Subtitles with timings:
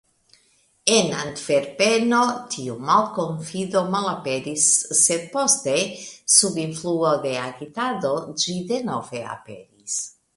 [0.91, 2.21] En Antverpeno,
[2.53, 4.65] tiu malkonfido malaperis,
[5.01, 5.75] sed poste,
[6.37, 9.99] sub influo de agitado, ĝi denove aperis.